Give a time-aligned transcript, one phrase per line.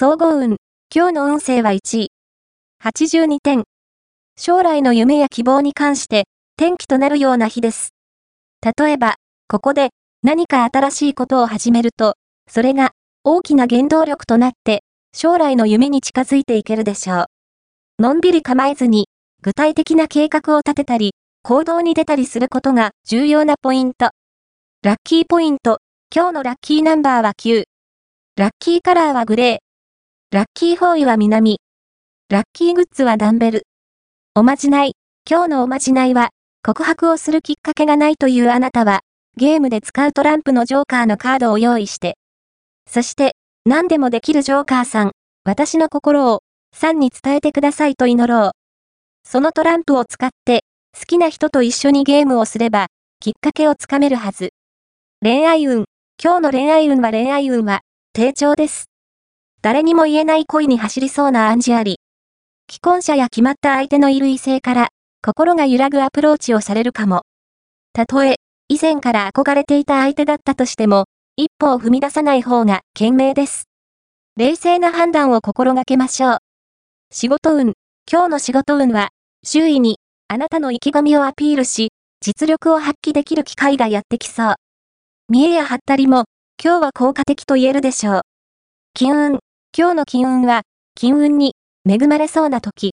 [0.00, 0.58] 総合運。
[0.94, 2.12] 今日の運勢は1位。
[2.84, 3.64] 82点。
[4.36, 7.94] 将来の夢や希望に関して、転機となるような日です。
[8.62, 9.16] 例えば、
[9.48, 9.88] ここで
[10.22, 12.14] 何か新しいことを始めると、
[12.48, 12.92] それが
[13.24, 17.26] 大きな原動力となって、将来の夢に近づいていけるでしょう。
[17.98, 19.08] のんびり構えずに、
[19.42, 24.10] 具体的な計画を立てたり、行動に出たりすることが重要なポイント。
[24.84, 25.78] ラッキーポイント。
[26.14, 27.64] 今日のラッキーナンバーは9。
[28.36, 29.67] ラッキーカラーはグレー。
[30.30, 31.58] ラッキーフォーイは南。
[32.28, 33.62] ラッキーグッズはダンベル。
[34.34, 34.92] おまじない。
[35.26, 36.28] 今日のおまじないは、
[36.62, 39.00] 告白をするきっかけがないというあなたは、
[39.38, 42.18] ゲームで使うトランプのジョーカーのカードを用意して。
[42.86, 45.12] そして、何でもできるジョーカーさん、
[45.44, 46.42] 私の心を、
[46.76, 48.50] さんに伝えてくださいと祈ろう。
[49.24, 50.64] そのトランプを使って、
[50.94, 52.88] 好きな人と一緒にゲームをすれば、
[53.18, 54.50] きっかけをつかめるはず。
[55.22, 55.86] 恋愛運。
[56.22, 57.80] 今日の恋愛運は恋愛運は、
[58.12, 58.87] 低調です。
[59.60, 61.98] 誰にも言えない恋に走りそうな暗示あり。
[62.70, 64.88] 既婚者や決まった相手のいる異性から、
[65.22, 67.22] 心が揺らぐアプローチをされるかも。
[67.92, 68.36] たとえ、
[68.68, 71.06] 以前から憧れていた相手だったとしても、
[71.36, 73.64] 一歩を踏み出さない方が賢明です。
[74.36, 76.38] 冷静な判断を心がけましょう。
[77.10, 77.72] 仕事運。
[78.10, 79.08] 今日の仕事運は、
[79.44, 81.88] 周囲に、あなたの意気込みをアピールし、
[82.20, 84.54] 実力を発揮できる機会がやってきそう。
[85.28, 86.24] 見えや張ったりも、
[86.62, 88.20] 今日は効果的と言えるでしょう。
[88.94, 89.38] 金運。
[89.80, 90.62] 今日の金運は、
[90.96, 91.54] 金運に
[91.88, 92.96] 恵まれそうな時。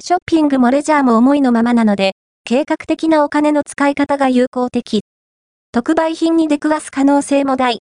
[0.00, 2.12] ショッピングもレジャーも思いのままなので、
[2.44, 5.00] 計画的なお金の使い方が有効的。
[5.72, 7.72] 特売品に出くわす可能性も大。